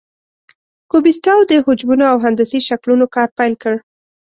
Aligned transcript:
کوبیسټاو 0.91 1.39
د 1.49 1.51
حجمونو 1.65 2.03
او 2.11 2.17
هندسي 2.25 2.59
شکلونو 2.69 3.05
کار 3.15 3.29
پیل 3.37 3.53
کړ. 3.63 3.73